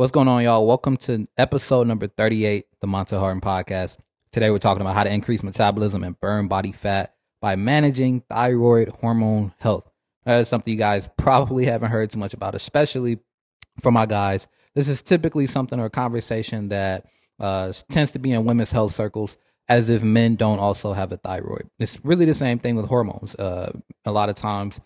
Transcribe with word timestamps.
What's 0.00 0.12
going 0.12 0.28
on, 0.28 0.42
y'all? 0.42 0.66
Welcome 0.66 0.96
to 0.96 1.28
episode 1.36 1.86
number 1.86 2.06
38, 2.06 2.64
the 2.80 2.86
Monte 2.86 3.14
Harden 3.14 3.42
podcast. 3.42 3.98
Today, 4.32 4.48
we're 4.48 4.58
talking 4.58 4.80
about 4.80 4.94
how 4.94 5.04
to 5.04 5.12
increase 5.12 5.42
metabolism 5.42 6.02
and 6.02 6.18
burn 6.18 6.48
body 6.48 6.72
fat 6.72 7.12
by 7.42 7.54
managing 7.54 8.22
thyroid 8.30 8.88
hormone 9.02 9.52
health. 9.58 9.90
That 10.24 10.40
is 10.40 10.48
something 10.48 10.72
you 10.72 10.78
guys 10.78 11.10
probably 11.18 11.66
haven't 11.66 11.90
heard 11.90 12.10
too 12.10 12.18
much 12.18 12.32
about, 12.32 12.54
especially 12.54 13.18
for 13.78 13.92
my 13.92 14.06
guys. 14.06 14.48
This 14.74 14.88
is 14.88 15.02
typically 15.02 15.46
something 15.46 15.78
or 15.78 15.84
a 15.84 15.90
conversation 15.90 16.70
that 16.70 17.04
uh, 17.38 17.74
tends 17.90 18.10
to 18.12 18.18
be 18.18 18.32
in 18.32 18.46
women's 18.46 18.70
health 18.70 18.94
circles 18.94 19.36
as 19.68 19.90
if 19.90 20.02
men 20.02 20.34
don't 20.34 20.60
also 20.60 20.94
have 20.94 21.12
a 21.12 21.18
thyroid. 21.18 21.68
It's 21.78 22.02
really 22.02 22.24
the 22.24 22.32
same 22.32 22.58
thing 22.58 22.74
with 22.74 22.86
hormones. 22.86 23.34
Uh, 23.34 23.78
a 24.06 24.12
lot 24.12 24.30
of 24.30 24.36
times, 24.36 24.80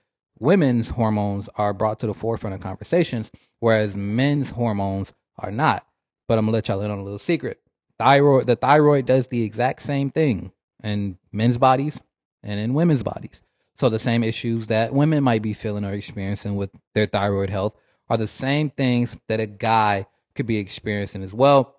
women's 0.45 0.91
hormones 0.91 1.49
are 1.57 1.73
brought 1.73 1.99
to 2.01 2.07
the 2.07 2.15
forefront 2.15 2.55
of 2.55 2.61
conversations, 2.61 3.31
whereas 3.61 3.97
men's 3.97 4.51
hormones 4.51 5.13
are 5.39 5.51
not. 5.51 5.87
But 6.29 6.39
I'm 6.39 6.45
gonna 6.45 6.55
let 6.55 6.69
y'all 6.69 6.83
in 6.83 6.91
on 6.91 6.99
a 6.99 7.03
little 7.03 7.19
secret. 7.19 7.61
Thyroid, 7.99 8.47
the 8.47 8.57
thyroid 8.57 9.07
does 9.07 9.29
the 9.29 9.43
exact 9.43 9.83
same 9.83 10.11
thing 10.11 10.53
in 10.83 11.19
men's 11.33 11.59
bodies 11.59 12.01
and 12.43 12.61
in 12.61 12.75
women's 12.75 13.03
bodies. 13.03 13.43
So 13.77 13.89
the 13.89 13.99
same 13.99 14.23
issues 14.23 14.69
that 14.69 14.93
women 14.93 15.25
might 15.25 15.43
be 15.43 15.55
feeling 15.55 15.85
or 15.85 15.93
experiencing 15.93 16.57
with 16.57 16.71
their 16.93 17.07
thyroid 17.07 17.51
health 17.51 17.75
are 18.09 18.17
the 18.17 18.29
same 18.29 18.71
things 18.71 19.17
that 19.29 19.41
a 19.41 19.47
guy 19.47 20.07
could 20.35 20.47
be 20.47 20.59
experiencing 20.59 21.23
as 21.23 21.33
well. 21.33 21.77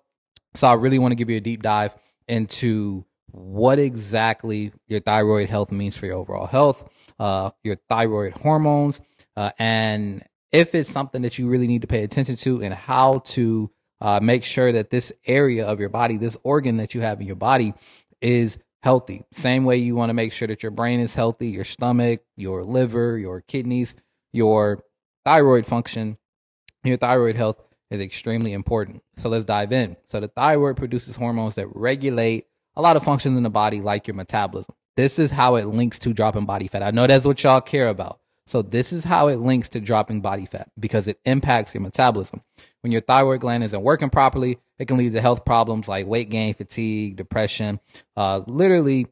So 0.54 0.66
I 0.66 0.74
really 0.74 0.98
want 0.98 1.12
to 1.12 1.16
give 1.16 1.30
you 1.30 1.36
a 1.36 1.40
deep 1.40 1.62
dive 1.62 1.94
into 2.26 3.04
what 3.30 3.78
exactly 3.78 4.72
your 4.88 5.00
thyroid 5.00 5.48
health 5.48 5.70
means 5.70 5.96
for 5.96 6.06
your 6.06 6.16
overall 6.16 6.46
health, 6.46 6.88
uh, 7.18 7.50
your 7.62 7.76
thyroid 7.88 8.34
hormones, 8.34 9.00
uh, 9.36 9.50
and 9.58 10.22
if 10.52 10.74
it's 10.74 10.90
something 10.90 11.22
that 11.22 11.38
you 11.38 11.48
really 11.48 11.66
need 11.66 11.82
to 11.82 11.88
pay 11.88 12.02
attention 12.02 12.36
to, 12.36 12.62
and 12.62 12.72
how 12.74 13.18
to 13.20 13.70
uh, 14.00 14.20
make 14.22 14.44
sure 14.44 14.72
that 14.72 14.90
this 14.90 15.12
area 15.26 15.66
of 15.66 15.80
your 15.80 15.88
body, 15.88 16.16
this 16.16 16.36
organ 16.42 16.76
that 16.76 16.94
you 16.94 17.00
have 17.00 17.20
in 17.20 17.26
your 17.26 17.36
body, 17.36 17.74
is 18.20 18.58
healthy. 18.82 19.24
Same 19.32 19.64
way 19.64 19.76
you 19.78 19.96
want 19.96 20.10
to 20.10 20.14
make 20.14 20.32
sure 20.32 20.46
that 20.46 20.62
your 20.62 20.70
brain 20.70 21.00
is 21.00 21.14
healthy, 21.14 21.48
your 21.48 21.64
stomach, 21.64 22.20
your 22.36 22.62
liver, 22.62 23.18
your 23.18 23.40
kidneys, 23.40 23.96
your 24.32 24.84
thyroid 25.24 25.66
function, 25.66 26.18
your 26.84 26.96
thyroid 26.96 27.34
health 27.34 27.60
is 27.90 28.00
extremely 28.00 28.52
important. 28.52 29.02
So 29.18 29.28
let's 29.28 29.44
dive 29.44 29.72
in. 29.72 29.96
So 30.06 30.20
the 30.20 30.28
thyroid 30.28 30.76
produces 30.76 31.16
hormones 31.16 31.56
that 31.56 31.66
regulate 31.74 32.46
a 32.76 32.80
lot 32.80 32.96
of 32.96 33.02
functions 33.02 33.36
in 33.36 33.42
the 33.42 33.50
body, 33.50 33.80
like 33.80 34.06
your 34.06 34.14
metabolism. 34.14 34.75
This 34.96 35.18
is 35.18 35.30
how 35.30 35.56
it 35.56 35.66
links 35.66 35.98
to 36.00 36.12
dropping 36.12 36.46
body 36.46 36.68
fat. 36.68 36.82
I 36.82 36.90
know 36.90 37.06
that's 37.06 37.24
what 37.24 37.42
y'all 37.42 37.60
care 37.60 37.88
about. 37.88 38.18
So 38.48 38.62
this 38.62 38.92
is 38.92 39.04
how 39.04 39.26
it 39.28 39.40
links 39.40 39.68
to 39.70 39.80
dropping 39.80 40.20
body 40.20 40.46
fat 40.46 40.70
because 40.78 41.08
it 41.08 41.18
impacts 41.24 41.74
your 41.74 41.82
metabolism. 41.82 42.42
When 42.80 42.92
your 42.92 43.00
thyroid 43.00 43.40
gland 43.40 43.64
isn't 43.64 43.82
working 43.82 44.08
properly, 44.08 44.58
it 44.78 44.86
can 44.86 44.96
lead 44.96 45.12
to 45.12 45.20
health 45.20 45.44
problems 45.44 45.88
like 45.88 46.06
weight 46.06 46.30
gain, 46.30 46.54
fatigue, 46.54 47.16
depression, 47.16 47.80
uh, 48.16 48.42
literally 48.46 49.08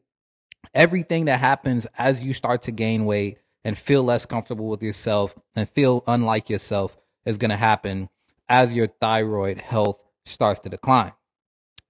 everything 0.73 1.25
that 1.25 1.39
happens 1.39 1.85
as 1.97 2.23
you 2.23 2.33
start 2.33 2.61
to 2.63 2.71
gain 2.71 3.05
weight 3.05 3.37
and 3.63 3.77
feel 3.77 4.03
less 4.03 4.25
comfortable 4.25 4.67
with 4.67 4.81
yourself 4.81 5.35
and 5.55 5.67
feel 5.67 6.03
unlike 6.07 6.49
yourself 6.49 6.95
is 7.25 7.37
going 7.37 7.49
to 7.51 7.57
happen 7.57 8.09
as 8.47 8.73
your 8.73 8.87
thyroid 8.87 9.57
health 9.57 10.03
starts 10.25 10.59
to 10.61 10.69
decline. 10.69 11.13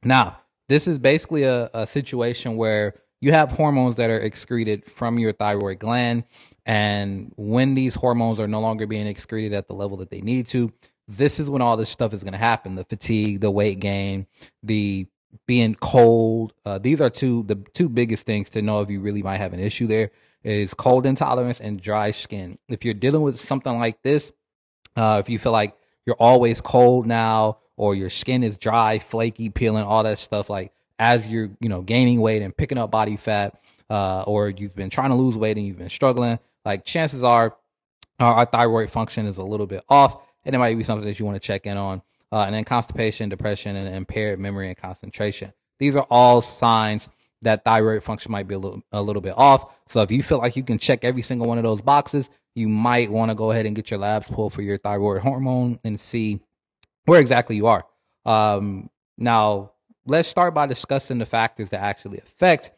Now, 0.04 0.40
this 0.68 0.88
is 0.88 0.98
basically 0.98 1.44
a, 1.44 1.70
a 1.74 1.86
situation 1.86 2.58
where 2.58 2.96
you 3.26 3.32
have 3.32 3.54
hormones 3.54 3.96
that 3.96 4.12
are 4.12 4.20
excreted 4.20 4.86
from 4.86 5.18
your 5.18 5.34
thyroid 5.34 5.80
gland. 5.80 6.26
And 6.64 7.34
when 7.38 7.74
these 7.74 7.96
hormones 7.96 8.40
are 8.40 8.48
no 8.48 8.60
longer 8.60 8.86
being 8.86 9.08
excreted 9.08 9.52
at 9.52 9.68
the 9.68 9.74
level 9.74 9.98
that 9.98 10.12
they 10.12 10.22
need 10.22 10.46
to, 10.48 10.72
this 11.08 11.40
is 11.40 11.50
when 11.50 11.60
all 11.60 11.76
this 11.76 11.90
stuff 11.90 12.14
is 12.14 12.22
going 12.24 12.34
to 12.34 12.38
happen 12.38 12.76
the 12.76 12.84
fatigue, 12.84 13.42
the 13.42 13.50
weight 13.50 13.80
gain, 13.80 14.28
the 14.62 15.08
being 15.48 15.74
cold. 15.74 16.54
Uh, 16.64 16.78
these 16.78 17.02
are 17.02 17.10
two 17.10 17.42
the 17.48 17.56
two 17.74 17.90
biggest 17.90 18.28
things 18.28 18.48
to 18.52 18.62
know 18.62 18.82
if 18.82 18.92
you 18.92 19.00
really 19.00 19.24
might 19.24 19.38
have 19.38 19.54
an 19.54 19.60
issue 19.60 19.88
there 19.88 20.12
is 20.44 20.76
cold 20.76 21.08
intolerance 21.08 21.60
and 21.60 21.82
dry 21.82 22.12
skin. 22.12 22.60
If 22.68 22.86
you're 22.86 22.94
dealing 22.94 23.24
with 23.24 23.40
something 23.40 23.80
like 23.80 24.04
this, 24.04 24.34
uh, 24.96 25.18
if 25.20 25.30
you 25.30 25.40
feel 25.40 25.52
like 25.52 25.76
you're 26.06 26.16
always 26.20 26.62
cold 26.62 27.08
now 27.08 27.58
or 27.76 27.96
your 27.96 28.12
skin 28.12 28.44
is 28.44 28.60
dry, 28.60 29.00
flaky, 29.00 29.50
peeling, 29.50 29.84
all 29.84 30.04
that 30.04 30.20
stuff, 30.20 30.48
like 30.48 30.72
as 31.00 31.28
you're, 31.28 31.52
you 31.60 31.70
know, 31.70 31.82
gaining 31.82 32.22
weight 32.22 32.42
and 32.42 32.56
picking 32.56 32.78
up 32.78 32.92
body 32.92 33.18
fat, 33.18 33.60
uh, 33.90 34.24
or 34.24 34.50
you've 34.50 34.76
been 34.76 34.90
trying 34.90 35.10
to 35.10 35.16
lose 35.16 35.38
weight 35.38 35.58
and 35.58 35.66
you've 35.66 35.78
been 35.78 35.90
struggling, 35.90 36.40
like 36.64 36.86
chances 36.86 37.24
are 37.24 37.56
our, 38.20 38.34
our 38.34 38.46
thyroid 38.46 38.90
function 38.90 39.26
is 39.26 39.38
a 39.38 39.44
little 39.44 39.68
bit 39.68 39.84
off 39.90 40.22
and 40.44 40.56
it 40.56 40.60
might 40.60 40.78
be 40.78 40.84
something 40.84 41.08
that 41.08 41.20
you 41.20 41.26
want 41.26 41.36
to 41.36 41.46
check 41.46 41.66
in 41.66 41.78
on. 41.78 42.02
Uh, 42.32 42.44
and 42.44 42.56
then 42.56 42.64
constipation, 42.64 43.30
depression, 43.30 43.76
and 43.76 43.94
impaired 43.94 44.40
memory 44.40 44.68
and 44.68 44.78
concentration. 44.78 45.54
These 45.80 45.96
are 45.96 46.08
all 46.10 46.42
signs 46.42 47.08
that 47.42 47.64
thyroid 47.64 48.04
function 48.04 48.32
might 48.32 48.48
be 48.48 48.56
a 48.56 48.60
little, 48.60 48.82
a 48.92 49.02
little 49.02 49.22
bit 49.22 49.36
off. 49.38 49.66
So 49.88 50.02
if 50.02 50.12
you 50.12 50.24
feel 50.24 50.40
like 50.40 50.56
you 50.56 50.64
can 50.64 50.80
check 50.80 51.04
every 51.04 51.22
single 51.22 51.48
one 51.48 51.58
of 51.58 51.64
those 51.64 51.82
boxes, 51.82 52.30
you 52.56 52.68
might 52.68 53.12
want 53.12 53.30
to 53.30 53.36
go 53.36 53.52
ahead 53.52 53.66
and 53.66 53.76
get 53.76 53.92
your 53.92 54.00
labs 54.00 54.28
pulled 54.28 54.54
for 54.54 54.62
your 54.62 54.78
thyroid 54.78 55.22
hormone 55.22 55.80
and 55.84 56.00
see 56.00 56.40
where 57.06 57.22
exactly 57.22 57.56
you 57.56 57.68
are. 57.68 57.86
Um, 58.26 58.90
now, 59.18 59.74
let's 60.06 60.30
start 60.30 60.54
by 60.54 60.66
discussing 60.66 61.18
the 61.18 61.26
factors 61.26 61.70
that 61.72 61.82
actually 61.82 62.20
affect 62.20 62.72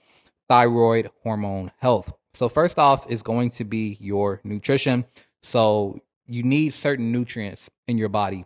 thyroid 0.47 1.09
hormone 1.23 1.71
health. 1.79 2.13
So, 2.33 2.49
first 2.49 2.77
off, 2.77 3.09
is 3.09 3.21
going 3.21 3.49
to 3.51 3.63
be 3.63 3.97
your 3.99 4.41
nutrition. 4.43 5.05
So, 5.41 5.99
you 6.25 6.43
need 6.43 6.73
certain 6.73 7.11
nutrients 7.11 7.69
in 7.87 7.97
your 7.97 8.09
body 8.09 8.45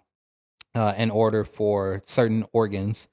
uh, 0.76 0.94
in 0.98 1.12
order 1.12 1.44
for 1.44 2.02
certain 2.06 2.46
organs, 2.54 3.08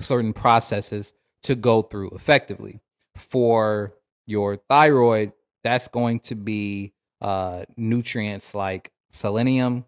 certain 0.00 0.32
processes 0.32 1.12
to 1.42 1.54
go 1.54 1.82
through 1.82 2.10
effectively. 2.10 2.80
For 3.16 3.94
your 4.26 4.56
thyroid, 4.56 5.32
that's 5.62 5.88
going 5.88 6.20
to 6.20 6.34
be 6.34 6.92
uh, 7.20 7.64
nutrients 7.76 8.54
like 8.54 8.90
selenium, 9.10 9.84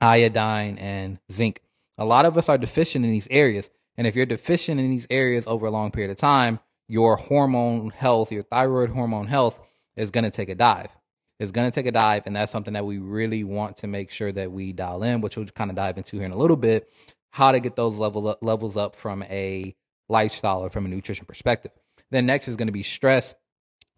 iodine, 0.00 0.78
and 0.78 1.18
zinc. 1.30 1.60
A 1.98 2.04
lot 2.04 2.24
of 2.24 2.38
us 2.38 2.48
are 2.48 2.58
deficient 2.58 3.04
in 3.04 3.10
these 3.10 3.28
areas. 3.30 3.70
And 3.96 4.06
if 4.06 4.16
you're 4.16 4.26
deficient 4.26 4.80
in 4.80 4.90
these 4.90 5.06
areas 5.10 5.44
over 5.46 5.66
a 5.66 5.70
long 5.70 5.90
period 5.90 6.10
of 6.10 6.16
time, 6.16 6.60
your 6.88 7.16
hormone 7.16 7.90
health, 7.90 8.32
your 8.32 8.42
thyroid 8.42 8.90
hormone 8.90 9.26
health 9.26 9.60
is 9.96 10.10
going 10.10 10.24
to 10.24 10.30
take 10.30 10.48
a 10.48 10.54
dive. 10.54 10.90
It's 11.38 11.50
going 11.50 11.70
to 11.70 11.74
take 11.74 11.86
a 11.86 11.92
dive. 11.92 12.26
And 12.26 12.36
that's 12.36 12.52
something 12.52 12.74
that 12.74 12.84
we 12.84 12.98
really 12.98 13.44
want 13.44 13.76
to 13.78 13.86
make 13.86 14.10
sure 14.10 14.32
that 14.32 14.52
we 14.52 14.72
dial 14.72 15.02
in, 15.02 15.20
which 15.20 15.36
we'll 15.36 15.46
kind 15.46 15.70
of 15.70 15.76
dive 15.76 15.96
into 15.96 16.16
here 16.16 16.26
in 16.26 16.32
a 16.32 16.36
little 16.36 16.56
bit, 16.56 16.90
how 17.30 17.52
to 17.52 17.60
get 17.60 17.76
those 17.76 17.96
level 17.96 18.28
up, 18.28 18.38
levels 18.42 18.76
up 18.76 18.94
from 18.94 19.22
a 19.24 19.74
lifestyle 20.08 20.60
or 20.60 20.70
from 20.70 20.86
a 20.86 20.88
nutrition 20.88 21.26
perspective. 21.26 21.72
Then 22.10 22.26
next 22.26 22.48
is 22.48 22.56
going 22.56 22.68
to 22.68 22.72
be 22.72 22.82
stress. 22.82 23.34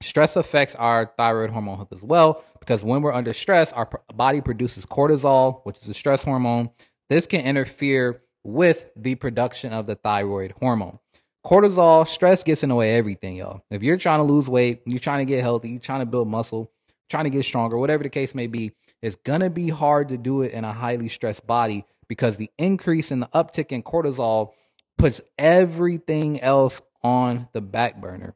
Stress 0.01 0.37
affects 0.37 0.75
our 0.77 1.13
thyroid 1.17 1.51
hormone 1.51 1.77
health 1.77 1.93
as 1.93 2.03
well 2.03 2.45
because 2.61 2.83
when 2.83 3.03
we're 3.03 3.13
under 3.13 3.33
stress, 3.33 3.73
our 3.73 3.89
body 4.15 4.41
produces 4.41 4.87
cortisol, 4.87 5.61
which 5.65 5.79
is 5.83 5.89
a 5.89 5.95
stress 5.95 6.25
hormone. 6.25 6.71
This 7.09 7.27
can 7.27 7.41
interfere 7.41 8.23
with 8.45 8.91
the 8.95 9.15
production 9.17 9.73
of 9.73 9.87
the 9.87 9.95
thyroid 9.95 10.53
hormone. 10.61 10.99
Cortisol, 11.45 12.07
stress 12.07 12.43
gets 12.43 12.63
in 12.63 12.69
the 12.69 12.75
way 12.75 12.97
everything, 12.97 13.37
y'all. 13.37 13.63
If 13.71 13.83
you're 13.83 13.97
trying 13.97 14.21
to 14.21 14.25
lose 14.25 14.49
weight, 14.49 14.81
you're 14.87 14.99
trying 14.99 15.27
to 15.27 15.31
get 15.31 15.43
healthy, 15.43 15.71
you're 15.71 15.81
trying 15.81 16.01
to 16.01 16.07
build 16.07 16.29
muscle, 16.29 16.71
trying 17.11 17.25
to 17.25 17.31
get 17.31 17.45
stronger, 17.45 17.77
whatever 17.77 18.03
the 18.03 18.09
case 18.09 18.35
may 18.35 18.47
be, 18.47 18.73
it's 19.03 19.17
gonna 19.17 19.51
be 19.51 19.69
hard 19.69 20.09
to 20.09 20.17
do 20.17 20.43
it 20.43 20.53
in 20.53 20.65
a 20.65 20.73
highly 20.73 21.09
stressed 21.09 21.47
body 21.47 21.85
because 22.09 22.37
the 22.37 22.51
increase 22.57 23.11
in 23.11 23.21
the 23.21 23.27
uptick 23.29 23.73
in 23.73 23.83
cortisol 23.83 24.53
puts 24.97 25.21
everything 25.39 26.41
else 26.41 26.81
on 27.03 27.49
the 27.53 27.61
back 27.61 28.01
burner. 28.01 28.35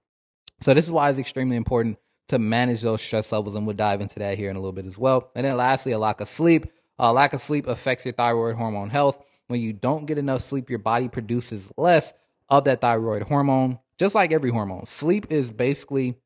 So 0.60 0.74
this 0.74 0.84
is 0.84 0.92
why 0.92 1.08
it's 1.08 1.18
extremely 1.18 1.56
important 1.56 1.98
to 2.28 2.38
manage 2.38 2.82
those 2.82 3.00
stress 3.00 3.32
levels, 3.32 3.54
and 3.54 3.66
we'll 3.66 3.76
dive 3.76 4.00
into 4.00 4.18
that 4.18 4.36
here 4.36 4.50
in 4.50 4.56
a 4.56 4.58
little 4.58 4.72
bit 4.72 4.86
as 4.86 4.98
well. 4.98 5.30
And 5.34 5.46
then 5.46 5.56
lastly, 5.56 5.92
a 5.92 5.98
lack 5.98 6.20
of 6.20 6.28
sleep. 6.28 6.66
A 6.98 7.12
lack 7.12 7.32
of 7.32 7.40
sleep 7.40 7.66
affects 7.66 8.04
your 8.04 8.12
thyroid 8.12 8.56
hormone 8.56 8.90
health. 8.90 9.22
When 9.48 9.60
you 9.60 9.72
don't 9.72 10.06
get 10.06 10.18
enough 10.18 10.42
sleep, 10.42 10.70
your 10.70 10.78
body 10.78 11.08
produces 11.08 11.72
less 11.76 12.12
of 12.48 12.64
that 12.64 12.80
thyroid 12.80 13.22
hormone, 13.22 13.78
just 13.98 14.14
like 14.14 14.30
every 14.32 14.50
hormone. 14.50 14.86
Sleep 14.86 15.26
is 15.30 15.50
basically 15.50 16.16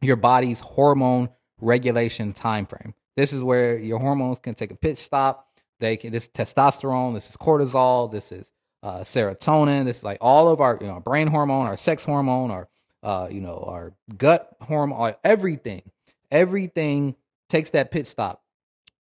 your 0.00 0.16
body's 0.16 0.60
hormone 0.60 1.30
regulation 1.60 2.32
time 2.32 2.66
frame. 2.66 2.94
This 3.16 3.32
is 3.32 3.42
where 3.42 3.76
your 3.78 3.98
hormones 3.98 4.38
can 4.38 4.54
take 4.54 4.70
a 4.70 4.76
pit 4.76 4.98
stop. 4.98 5.48
They 5.80 5.96
can 5.96 6.12
this 6.12 6.28
testosterone, 6.28 7.14
this 7.14 7.30
is 7.30 7.36
cortisol, 7.36 8.10
this 8.10 8.32
is 8.32 8.52
uh, 8.82 9.00
serotonin, 9.00 9.84
this 9.84 9.98
is 9.98 10.04
like 10.04 10.18
all 10.20 10.48
of 10.48 10.60
our 10.60 10.78
you 10.80 10.86
know 10.86 11.00
brain 11.00 11.28
hormone, 11.28 11.66
our 11.66 11.76
sex 11.76 12.04
hormone, 12.04 12.50
our 12.50 12.68
uh, 13.02 13.28
you 13.30 13.40
know 13.40 13.64
our 13.66 13.94
gut 14.16 14.56
hormone, 14.62 15.14
everything, 15.24 15.82
everything 16.30 17.16
takes 17.48 17.70
that 17.70 17.90
pit 17.90 18.06
stop. 18.06 18.42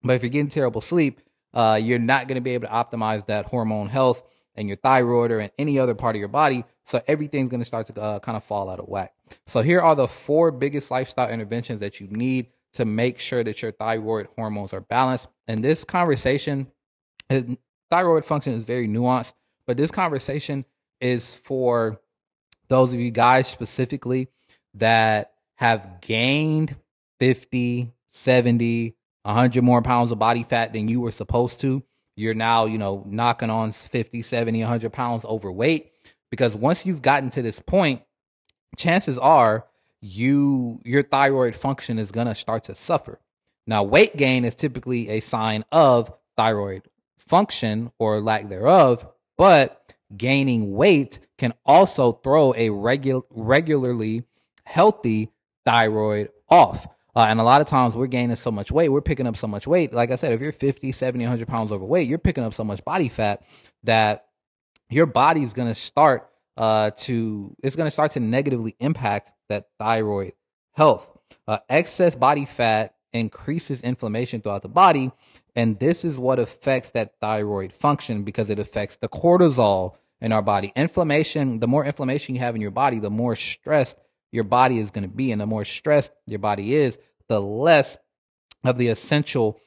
But 0.03 0.13
if 0.13 0.23
you're 0.23 0.29
getting 0.29 0.49
terrible 0.49 0.81
sleep, 0.81 1.21
uh, 1.57 1.75
you're 1.75 1.97
not 1.97 2.27
going 2.27 2.35
to 2.35 2.41
be 2.41 2.51
able 2.51 2.67
to 2.67 2.73
optimize 2.73 3.25
that 3.25 3.47
hormone 3.47 3.89
health 3.89 4.21
and 4.55 4.67
your 4.67 4.77
thyroid 4.77 5.31
or 5.31 5.39
in 5.39 5.49
any 5.57 5.79
other 5.79 5.95
part 5.95 6.15
of 6.15 6.19
your 6.19 6.27
body. 6.27 6.63
So 6.85 7.01
everything's 7.07 7.49
going 7.49 7.61
to 7.61 7.65
start 7.65 7.87
to 7.87 7.99
uh, 7.99 8.19
kind 8.19 8.37
of 8.37 8.43
fall 8.43 8.69
out 8.69 8.79
of 8.79 8.87
whack. 8.87 9.13
So 9.47 9.61
here 9.61 9.81
are 9.81 9.95
the 9.95 10.07
four 10.07 10.51
biggest 10.51 10.91
lifestyle 10.91 11.29
interventions 11.29 11.79
that 11.79 11.99
you 11.99 12.07
need 12.07 12.47
to 12.73 12.85
make 12.85 13.17
sure 13.17 13.43
that 13.43 13.63
your 13.63 13.71
thyroid 13.71 14.27
hormones 14.35 14.71
are 14.71 14.81
balanced. 14.81 15.29
And 15.47 15.63
this 15.63 15.83
conversation 15.83 16.67
thyroid 17.89 18.23
function 18.23 18.53
is 18.53 18.63
very 18.63 18.87
nuanced, 18.87 19.33
but 19.65 19.77
this 19.77 19.89
conversation 19.89 20.63
is 21.01 21.35
for 21.35 21.99
those 22.67 22.93
of 22.93 22.99
you 22.99 23.09
guys 23.09 23.47
specifically 23.47 24.27
that 24.75 25.33
have 25.55 26.01
gained 26.01 26.75
50, 27.19 27.91
70, 28.11 28.95
100 29.27 29.61
more 29.61 29.81
pounds 29.81 30.09
of 30.11 30.19
body 30.19 30.43
fat 30.43 30.71
than 30.71 30.87
you 30.87 31.01
were 31.01 31.11
supposed 31.11 31.59
to. 31.59 31.83
You're 32.15 32.33
now, 32.33 32.65
you 32.65 32.77
know, 32.77 33.03
knocking 33.05 33.49
on 33.49 33.73
50, 33.73 34.21
70, 34.21 34.61
100 34.61 34.93
pounds 34.93 35.25
overweight. 35.25 35.91
Because 36.31 36.55
once 36.55 36.85
you've 36.85 37.01
gotten 37.01 37.29
to 37.31 37.41
this 37.41 37.59
point, 37.59 38.01
chances 38.77 39.17
are 39.17 39.67
you 40.01 40.79
your 40.83 41.03
thyroid 41.03 41.55
function 41.55 41.99
is 41.99 42.11
going 42.11 42.27
to 42.27 42.35
start 42.35 42.63
to 42.65 42.75
suffer. 42.75 43.19
Now, 43.65 43.83
weight 43.83 44.15
gain 44.15 44.45
is 44.45 44.55
typically 44.55 45.09
a 45.09 45.19
sign 45.19 45.65
of 45.71 46.11
thyroid 46.37 46.83
function 47.17 47.91
or 47.99 48.21
lack 48.21 48.47
thereof, 48.47 49.07
but 49.37 49.93
gaining 50.15 50.73
weight 50.73 51.19
can 51.37 51.53
also 51.65 52.13
throw 52.13 52.53
a 52.55 52.69
regular 52.69 53.23
regularly 53.29 54.23
healthy 54.63 55.31
thyroid 55.65 56.29
off. 56.49 56.87
Uh, 57.17 57.25
and 57.29 57.39
a 57.39 57.43
lot 57.43 57.61
of 57.61 57.65
times 57.65 57.95
we're 57.95 58.05
gaining 58.05 58.35
so 58.35 58.51
much 58.51 58.71
weight, 58.71 58.89
we're 58.89 59.01
picking 59.01 59.25
up 59.25 59.35
so 59.35 59.47
much 59.47 59.65
weight. 59.65 59.91
Like 59.91 60.11
I 60.11 60.15
said, 60.17 60.33
if 60.33 60.39
you're 60.39 60.51
50, 60.51 60.91
70, 60.91 61.23
100 61.25 61.47
pounds 61.47 61.71
overweight, 61.71 62.07
you're 62.07 62.19
picking 62.19 62.43
up 62.43 62.53
so 62.53 62.63
much 62.63 62.85
body 62.85 63.09
fat 63.09 63.41
that 63.81 64.27
your 64.91 65.07
body's 65.07 65.53
going 65.53 65.67
to 65.67 65.73
start 65.73 66.29
uh, 66.57 66.91
to, 66.91 67.55
it's 67.63 67.75
going 67.75 67.87
to 67.87 67.91
start 67.91 68.11
to 68.11 68.19
negatively 68.19 68.75
impact 68.79 69.31
that 69.49 69.65
thyroid 69.79 70.33
health. 70.73 71.17
Uh, 71.47 71.57
excess 71.69 72.13
body 72.13 72.45
fat 72.45 72.93
increases 73.13 73.81
inflammation 73.81 74.39
throughout 74.39 74.61
the 74.61 74.69
body. 74.69 75.11
And 75.55 75.79
this 75.79 76.05
is 76.05 76.19
what 76.19 76.37
affects 76.37 76.91
that 76.91 77.19
thyroid 77.19 77.73
function 77.73 78.25
because 78.25 78.51
it 78.51 78.59
affects 78.59 78.95
the 78.97 79.09
cortisol 79.09 79.95
in 80.21 80.31
our 80.31 80.43
body. 80.43 80.71
Inflammation, 80.75 81.61
the 81.61 81.67
more 81.67 81.83
inflammation 81.83 82.35
you 82.35 82.41
have 82.41 82.53
in 82.53 82.61
your 82.61 82.69
body, 82.69 82.99
the 82.99 83.09
more 83.09 83.35
stressed 83.35 83.99
your 84.31 84.43
body 84.43 84.77
is 84.79 84.91
going 84.91 85.07
to 85.07 85.13
be. 85.13 85.31
And 85.31 85.39
the 85.39 85.45
more 85.45 85.65
stressed 85.65 86.11
your 86.25 86.39
body 86.39 86.75
is, 86.75 86.99
the 87.27 87.41
less 87.41 87.97
of 88.63 88.77
the 88.77 88.87
essential 88.87 89.59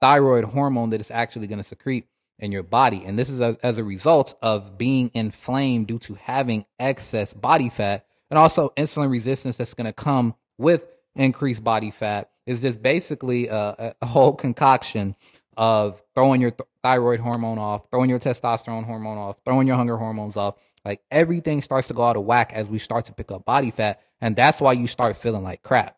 thyroid 0.00 0.44
hormone 0.44 0.90
that 0.90 1.00
is 1.00 1.10
actually 1.10 1.46
going 1.46 1.58
to 1.58 1.64
secrete 1.64 2.06
in 2.38 2.52
your 2.52 2.62
body. 2.62 3.02
And 3.04 3.18
this 3.18 3.28
is 3.28 3.40
as, 3.40 3.56
as, 3.58 3.78
a 3.78 3.84
result 3.84 4.34
of 4.40 4.78
being 4.78 5.10
inflamed 5.12 5.88
due 5.88 5.98
to 6.00 6.14
having 6.14 6.66
excess 6.78 7.32
body 7.32 7.68
fat 7.68 8.06
and 8.30 8.38
also 8.38 8.72
insulin 8.76 9.10
resistance 9.10 9.56
that's 9.56 9.74
going 9.74 9.86
to 9.86 9.92
come 9.92 10.34
with 10.56 10.86
increased 11.16 11.64
body 11.64 11.90
fat 11.90 12.30
is 12.46 12.60
just 12.60 12.82
basically 12.82 13.48
a, 13.48 13.94
a 14.00 14.06
whole 14.06 14.34
concoction 14.34 15.16
of 15.56 16.02
throwing 16.14 16.40
your 16.40 16.52
th- 16.52 16.68
thyroid 16.82 17.20
hormone 17.20 17.58
off, 17.58 17.88
throwing 17.90 18.08
your 18.08 18.20
testosterone 18.20 18.84
hormone 18.84 19.18
off, 19.18 19.36
throwing 19.44 19.66
your 19.66 19.76
hunger 19.76 19.96
hormones 19.96 20.36
off. 20.36 20.54
Like 20.84 21.02
everything 21.10 21.62
starts 21.62 21.88
to 21.88 21.94
go 21.94 22.04
out 22.04 22.16
of 22.16 22.24
whack 22.24 22.52
as 22.54 22.68
we 22.68 22.78
start 22.78 23.04
to 23.06 23.12
pick 23.12 23.30
up 23.30 23.44
body 23.44 23.70
fat. 23.70 24.00
And 24.20 24.36
that's 24.36 24.60
why 24.60 24.72
you 24.72 24.86
start 24.86 25.16
feeling 25.16 25.42
like 25.42 25.62
crap. 25.62 25.96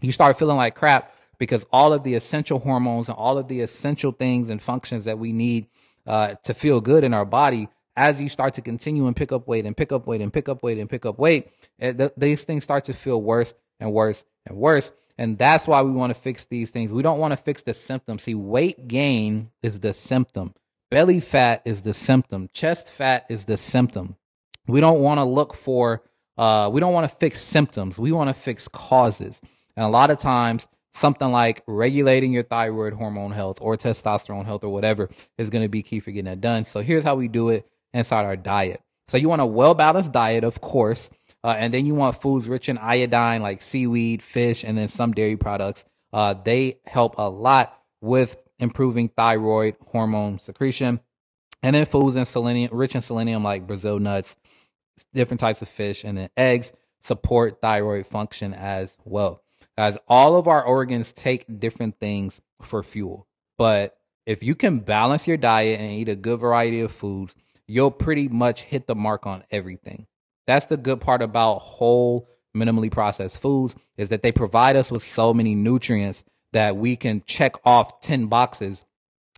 You 0.00 0.12
start 0.12 0.38
feeling 0.38 0.56
like 0.56 0.74
crap 0.74 1.12
because 1.38 1.64
all 1.72 1.92
of 1.92 2.02
the 2.02 2.14
essential 2.14 2.58
hormones 2.58 3.08
and 3.08 3.16
all 3.16 3.38
of 3.38 3.48
the 3.48 3.60
essential 3.60 4.12
things 4.12 4.48
and 4.48 4.60
functions 4.60 5.04
that 5.04 5.18
we 5.18 5.32
need 5.32 5.66
uh, 6.06 6.34
to 6.44 6.54
feel 6.54 6.80
good 6.80 7.04
in 7.04 7.14
our 7.14 7.24
body, 7.24 7.68
as 7.96 8.20
you 8.20 8.28
start 8.28 8.54
to 8.54 8.62
continue 8.62 9.06
and 9.06 9.16
pick 9.16 9.32
up 9.32 9.48
weight 9.48 9.66
and 9.66 9.76
pick 9.76 9.90
up 9.92 10.06
weight 10.06 10.20
and 10.20 10.32
pick 10.32 10.48
up 10.48 10.62
weight 10.62 10.78
and 10.78 10.88
pick 10.88 11.04
up 11.04 11.18
weight, 11.18 11.50
it, 11.78 11.98
th- 11.98 12.12
these 12.16 12.44
things 12.44 12.64
start 12.64 12.84
to 12.84 12.92
feel 12.92 13.20
worse 13.20 13.54
and 13.80 13.92
worse 13.92 14.24
and 14.46 14.56
worse. 14.56 14.92
And 15.18 15.36
that's 15.36 15.66
why 15.66 15.82
we 15.82 15.90
want 15.90 16.14
to 16.14 16.20
fix 16.20 16.46
these 16.46 16.70
things. 16.70 16.92
We 16.92 17.02
don't 17.02 17.18
want 17.18 17.32
to 17.32 17.36
fix 17.36 17.62
the 17.62 17.74
symptom. 17.74 18.20
See, 18.20 18.36
weight 18.36 18.86
gain 18.86 19.50
is 19.62 19.80
the 19.80 19.92
symptom. 19.92 20.54
Belly 20.90 21.20
fat 21.20 21.62
is 21.64 21.82
the 21.82 21.92
symptom. 21.92 22.48
Chest 22.54 22.90
fat 22.90 23.26
is 23.28 23.44
the 23.44 23.56
symptom. 23.56 24.16
We 24.66 24.80
don't 24.80 25.00
want 25.00 25.18
to 25.18 25.24
look 25.24 25.54
for, 25.54 26.02
uh, 26.36 26.70
we 26.72 26.80
don't 26.80 26.92
want 26.92 27.10
to 27.10 27.16
fix 27.16 27.42
symptoms. 27.42 27.98
We 27.98 28.12
want 28.12 28.28
to 28.28 28.34
fix 28.34 28.68
causes. 28.68 29.40
And 29.76 29.84
a 29.84 29.88
lot 29.88 30.10
of 30.10 30.18
times, 30.18 30.66
something 30.94 31.30
like 31.30 31.62
regulating 31.66 32.32
your 32.32 32.42
thyroid 32.42 32.94
hormone 32.94 33.32
health 33.32 33.58
or 33.60 33.76
testosterone 33.76 34.46
health 34.46 34.64
or 34.64 34.70
whatever 34.70 35.08
is 35.36 35.50
going 35.50 35.62
to 35.62 35.68
be 35.68 35.82
key 35.82 36.00
for 36.00 36.10
getting 36.10 36.24
that 36.24 36.40
done. 36.40 36.64
So 36.64 36.80
here's 36.80 37.04
how 37.04 37.14
we 37.14 37.28
do 37.28 37.50
it 37.50 37.66
inside 37.92 38.24
our 38.24 38.36
diet. 38.36 38.80
So 39.08 39.16
you 39.16 39.28
want 39.28 39.42
a 39.42 39.46
well 39.46 39.74
balanced 39.74 40.12
diet, 40.12 40.44
of 40.44 40.60
course, 40.60 41.10
uh, 41.44 41.54
and 41.56 41.72
then 41.72 41.86
you 41.86 41.94
want 41.94 42.16
foods 42.16 42.48
rich 42.48 42.68
in 42.68 42.78
iodine 42.78 43.42
like 43.42 43.62
seaweed, 43.62 44.22
fish, 44.22 44.64
and 44.64 44.76
then 44.76 44.88
some 44.88 45.12
dairy 45.12 45.36
products. 45.36 45.84
Uh, 46.12 46.34
they 46.34 46.78
help 46.86 47.14
a 47.18 47.28
lot 47.28 47.78
with 48.00 48.36
improving 48.58 49.08
thyroid 49.08 49.76
hormone 49.88 50.38
secretion. 50.38 51.00
And 51.62 51.74
then 51.74 51.86
foods 51.86 52.16
in 52.16 52.24
selenium, 52.24 52.70
rich 52.72 52.94
in 52.94 53.02
selenium 53.02 53.42
like 53.42 53.66
Brazil 53.66 53.98
nuts, 53.98 54.36
different 55.12 55.40
types 55.40 55.62
of 55.62 55.68
fish, 55.68 56.04
and 56.04 56.16
then 56.16 56.30
eggs 56.36 56.72
support 57.02 57.60
thyroid 57.60 58.06
function 58.06 58.54
as 58.54 58.96
well. 59.04 59.42
As 59.76 59.98
all 60.08 60.36
of 60.36 60.48
our 60.48 60.62
organs 60.62 61.12
take 61.12 61.60
different 61.60 61.98
things 62.00 62.40
for 62.60 62.82
fuel. 62.82 63.26
But 63.56 63.96
if 64.26 64.42
you 64.42 64.54
can 64.54 64.80
balance 64.80 65.26
your 65.26 65.36
diet 65.36 65.80
and 65.80 65.90
eat 65.90 66.08
a 66.08 66.16
good 66.16 66.40
variety 66.40 66.80
of 66.80 66.92
foods, 66.92 67.34
you'll 67.66 67.90
pretty 67.90 68.28
much 68.28 68.64
hit 68.64 68.86
the 68.86 68.94
mark 68.94 69.26
on 69.26 69.44
everything. 69.50 70.06
That's 70.46 70.66
the 70.66 70.76
good 70.76 71.00
part 71.00 71.22
about 71.22 71.58
whole 71.58 72.28
minimally 72.56 72.90
processed 72.90 73.40
foods 73.40 73.76
is 73.96 74.08
that 74.08 74.22
they 74.22 74.32
provide 74.32 74.76
us 74.76 74.90
with 74.90 75.02
so 75.02 75.32
many 75.32 75.54
nutrients 75.54 76.24
that 76.52 76.76
we 76.76 76.96
can 76.96 77.22
check 77.26 77.56
off 77.64 78.00
10 78.00 78.26
boxes. 78.26 78.84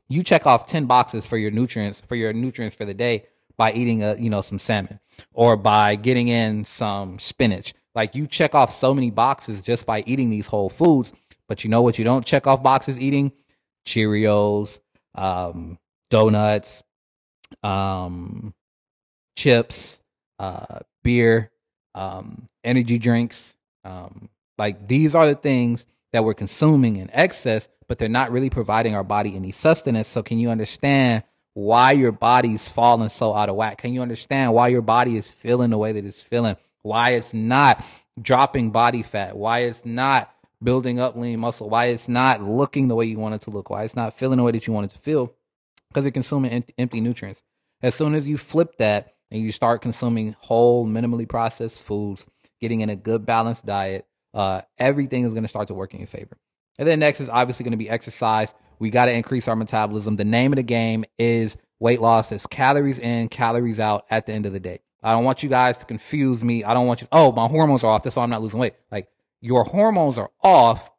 You 0.09 0.23
check 0.23 0.47
off 0.47 0.67
10 0.67 0.87
boxes 0.87 1.27
for 1.27 1.39
your 1.39 1.51
nutrients, 1.51 2.01
for 2.01 2.17
your 2.17 2.33
nutrients 2.33 2.77
for 2.77 2.85
the 2.85 2.95
day 2.95 3.27
by 3.57 3.73
eating 3.73 4.03
a, 4.03 4.15
you 4.15 4.31
know, 4.31 4.41
some 4.41 4.59
salmon 4.59 5.01
or 5.33 5.57
by 5.57 5.97
getting 5.97 6.29
in 6.29 6.65
some 6.65 7.19
spinach 7.19 7.75
like 7.95 8.15
you 8.15 8.27
check 8.27 8.55
off 8.55 8.75
so 8.75 8.95
many 8.95 9.11
boxes 9.11 9.63
just 9.63 9.87
by 9.87 10.03
eating 10.07 10.31
these 10.31 10.47
whole 10.47 10.71
foods, 10.71 11.13
but 11.49 11.65
you 11.65 11.71
know 11.71 11.83
what 11.83 11.99
you 11.99 12.05
don't 12.05 12.25
check 12.25 12.47
off 12.47 12.63
boxes 12.63 12.99
eating? 12.99 13.33
Cheerios, 13.87 14.81
um, 15.15 15.79
donuts, 16.09 16.83
um, 17.63 18.55
chips, 19.37 20.01
uh, 20.39 20.81
beer, 21.03 21.51
um, 21.95 22.49
energy 22.63 22.99
drinks. 22.99 23.57
Um, 23.85 24.29
like 24.57 24.87
these 24.87 25.15
are 25.15 25.27
the 25.27 25.35
things 25.35 25.87
that 26.13 26.25
we're 26.25 26.35
consuming 26.35 26.97
in 26.97 27.11
excess, 27.13 27.69
but 27.89 27.99
they're 27.99 28.09
not 28.09 28.31
really 28.31 28.51
providing 28.51 28.95
our 28.95 29.05
body 29.05 29.37
any 29.37 29.53
sustenance. 29.53 30.09
So 30.09 30.23
can 30.23 30.39
you 30.39 30.51
understand 30.51 31.25
why 31.55 31.93
your 31.93 32.13
body's 32.13 32.69
falling 32.69 33.09
so 33.09 33.35
out 33.35 33.49
of 33.49 33.57
whack? 33.57 33.79
Can 33.79 33.93
you 33.93 34.03
understand 34.03 34.53
why 34.53 34.69
your 34.69 34.83
body 34.83 35.17
is 35.17 35.31
feeling 35.31 35.71
the 35.71 35.79
way 35.79 35.93
that 35.93 36.05
it's 36.05 36.23
feeling? 36.23 36.57
why 36.83 37.11
it's 37.11 37.35
not 37.35 37.85
dropping 38.21 38.71
body 38.71 39.03
fat, 39.03 39.37
why 39.37 39.61
it's 39.61 39.85
not 39.85 40.33
building 40.63 41.01
up 41.01 41.17
lean 41.17 41.41
muscle, 41.41 41.69
why 41.69 41.87
it's 41.87 42.09
not 42.09 42.43
looking 42.43 42.89
the 42.89 42.95
way 42.95 43.05
you 43.05 43.19
want 43.19 43.35
it 43.35 43.41
to 43.43 43.51
look, 43.51 43.71
why 43.71 43.85
it's 43.85 43.97
not 43.97 44.17
feeling 44.17 44.39
the 44.39 44.43
way 44.43 44.53
that 44.53 44.67
you 44.67 44.73
want 44.73 44.91
it 44.91 44.95
to 44.95 44.99
feel, 44.99 45.35
because 45.89 46.05
you're 46.05 46.13
consuming 46.13 46.65
empty 46.79 47.01
nutrients. 47.01 47.43
As 47.83 47.95
soon 47.95 48.15
as 48.15 48.29
you 48.29 48.37
flip 48.37 48.77
that 48.77 49.15
and 49.31 49.41
you 49.41 49.53
start 49.53 49.81
consuming 49.81 50.37
whole, 50.41 50.87
minimally 50.87 51.29
processed 51.29 51.79
foods, 51.79 52.27
getting 52.61 52.81
in 52.81 52.91
a 52.91 52.97
good 52.97 53.25
balanced 53.25 53.65
diet, 53.65 54.07
uh, 54.35 54.63
everything 54.79 55.25
is 55.25 55.31
going 55.31 55.43
to 55.43 55.49
start 55.49 55.69
to 55.69 55.75
work 55.75 55.93
in 55.95 56.01
your 56.01 56.07
favor. 56.07 56.37
And 56.79 56.89
then 56.89 56.99
next 57.01 57.21
is 57.21 57.29
obviously 57.29 57.65
going 57.65 57.73
to 57.73 57.77
be 57.77 57.91
exercise. 57.91 58.55
We 58.79 58.91
got 58.91 59.07
to 59.07 59.13
increase 59.13 59.49
our 59.49 59.57
metabolism. 59.57 60.17
The 60.17 60.25
name 60.25 60.53
of 60.53 60.57
the 60.57 60.63
game 60.63 61.05
is 61.19 61.57
weight 61.79 62.01
loss. 62.01 62.33
It's 62.33 62.47
calories 62.47 62.99
in, 62.99 63.29
calories 63.29 63.81
out 63.81 64.07
at 64.11 64.27
the 64.27 64.33
end 64.33 64.47
of 64.47 64.53
the 64.53 64.61
day. 64.61 64.81
I 65.03 65.13
don't 65.13 65.25
want 65.25 65.43
you 65.43 65.49
guys 65.49 65.79
to 65.79 65.85
confuse 65.85 66.45
me. 66.45 66.65
I 66.65 66.75
don't 66.75 66.87
want 66.87 67.01
you, 67.03 67.09
oh, 67.11 67.33
my 67.33 67.49
hormones 67.49 67.85
are 67.85 67.91
off. 67.91 68.03
That's 68.03 68.17
why 68.17 68.23
I'm 68.23 68.31
not 68.31 68.43
losing 68.43 68.61
weight. 68.61 68.75
Like 68.91 69.09
your 69.41 69.65
hormones 69.65 70.19
are 70.19 70.31
off, 70.43 70.91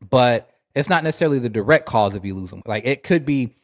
but 0.00 0.48
it's 0.74 0.88
not 0.88 1.04
necessarily 1.04 1.38
the 1.38 1.48
direct 1.48 1.86
cause 1.86 2.14
of 2.14 2.24
you 2.24 2.34
losing. 2.34 2.62
Like 2.66 2.84
it 2.86 3.02
could 3.02 3.24
be 3.24 3.56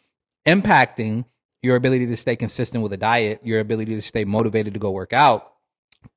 impacting 0.46 1.24
your 1.62 1.76
ability 1.76 2.06
to 2.06 2.16
stay 2.16 2.36
consistent 2.36 2.82
with 2.82 2.92
a 2.92 2.96
diet, 2.96 3.40
your 3.42 3.60
ability 3.60 3.94
to 3.94 4.02
stay 4.02 4.24
motivated 4.24 4.74
to 4.74 4.80
go 4.80 4.90
work 4.90 5.12
out. 5.12 5.52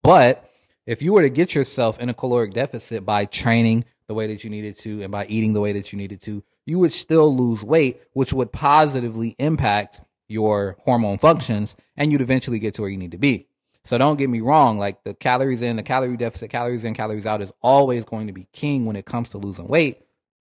But 0.04 0.48
if 0.86 1.02
you 1.02 1.14
were 1.14 1.22
to 1.22 1.30
get 1.30 1.56
yourself 1.56 2.00
in 2.00 2.10
a 2.10 2.14
caloric 2.14 2.54
deficit 2.54 3.06
by 3.06 3.26
training 3.26 3.86
the 4.08 4.14
way 4.14 4.28
that 4.28 4.44
you 4.44 4.50
needed 4.50 4.78
to 4.80 5.02
and 5.04 5.12
by 5.12 5.26
eating 5.28 5.54
the 5.54 5.62
way 5.62 5.72
that 5.74 5.92
you 5.92 5.98
needed 5.98 6.22
to, 6.22 6.44
you 6.66 6.80
would 6.80 6.94
still 6.94 7.36
lose 7.36 7.64
weight, 7.64 8.02
which 8.14 8.34
would 8.34 8.52
positively 8.52 9.36
impact 9.40 10.02
your 10.28 10.78
hormone 10.84 11.18
functions 11.18 11.76
and 11.96 12.12
you'd 12.12 12.22
eventually 12.22 12.60
get 12.60 12.74
to 12.74 12.82
where 12.82 12.90
you 12.90 12.98
need 12.98 13.12
to 13.12 13.18
be. 13.18 13.48
So 13.84 13.98
don't 13.98 14.18
get 14.18 14.30
me 14.30 14.42
wrong, 14.42 14.78
like 14.78 15.04
the 15.04 15.14
calories 15.14 15.62
in, 15.62 15.76
the 15.76 15.84
calorie 15.84 16.18
deficit, 16.18 16.52
calories 16.52 16.84
in, 16.84 16.94
calories 16.94 17.26
out 17.26 17.42
is 17.42 17.52
always 17.62 18.06
going 18.06 18.28
to 18.28 18.34
be 18.34 18.48
king 18.54 18.86
when 18.86 18.96
it 18.96 19.06
comes 19.06 19.30
to 19.30 19.38
losing 19.38 19.68
weight. 19.68 20.04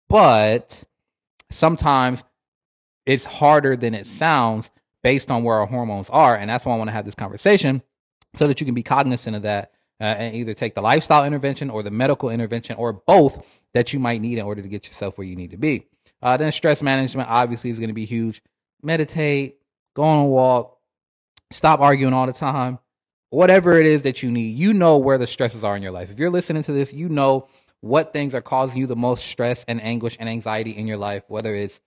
But 0.09 0.85
sometimes 1.51 2.23
it's 3.07 3.25
harder 3.25 3.77
than 3.77 3.95
it 3.95 4.07
sounds 4.07 4.71
based 5.03 5.31
on 5.31 5.43
where 5.43 5.57
our 5.57 5.67
hormones 5.67 6.09
are. 6.11 6.37
And 6.37 6.49
that's 6.49 6.65
why 6.65 6.75
I 6.75 6.79
want 6.79 6.89
to 6.89 6.95
have 6.95 7.05
this 7.05 7.15
conversation 7.15 7.83
so 8.35 8.47
that 8.47 8.61
you 8.61 8.65
can 8.65 8.75
be 8.75 8.83
cognizant 8.83 9.37
of 9.37 9.43
that 9.43 9.73
uh, 10.01 10.05
and 10.05 10.35
either 10.35 10.55
take 10.55 10.75
the 10.75 10.81
lifestyle 10.81 11.25
intervention 11.25 11.71
or 11.71 11.83
the 11.83 11.91
medical 11.91 12.31
intervention 12.31 12.77
or 12.77 12.93
both 12.93 13.45
that 13.73 13.93
you 13.93 13.99
might 13.99 14.21
need 14.21 14.39
in 14.39 14.45
order 14.45 14.63
to 14.63 14.69
get 14.69 14.87
yourself 14.87 15.19
where 15.19 15.27
you 15.27 15.37
need 15.37 15.51
to 15.51 15.57
be. 15.57 15.87
Uh, 16.23 16.37
then 16.37 16.51
stress 16.53 16.83
management 16.83 17.29
obviously 17.29 17.71
is 17.71 17.79
going 17.79 17.89
to 17.89 17.95
be 17.95 18.05
huge. 18.05 18.43
Meditate, 18.83 19.57
go 19.95 20.03
on 20.03 20.19
a 20.19 20.27
walk, 20.27 20.79
stop 21.51 21.81
arguing 21.81 22.15
all 22.15 22.27
the 22.27 22.33
time. 22.33 22.79
Whatever 23.31 23.79
it 23.79 23.87
is 23.87 24.03
that 24.03 24.23
you 24.23 24.31
need, 24.31 24.57
you 24.57 24.73
know 24.73 24.97
where 24.97 25.19
the 25.19 25.27
stresses 25.27 25.65
are 25.65 25.77
in 25.77 25.83
your 25.83 25.93
life. 25.93 26.11
If 26.11 26.19
you're 26.19 26.31
listening 26.31 26.63
to 26.65 26.73
this, 26.73 26.93
you 26.93 27.09
know 27.09 27.49
what 27.81 28.13
things 28.13 28.35
are 28.35 28.41
causing 28.41 28.79
you 28.79 28.87
the 28.87 28.97
most 28.97 29.27
stress 29.27 29.65
and 29.69 29.83
anguish 29.83 30.17
and 30.21 30.29
anxiety 30.29 30.71
in 30.71 30.87
your 30.87 30.97
life, 30.97 31.25
whether 31.29 31.55
it's 31.55 31.81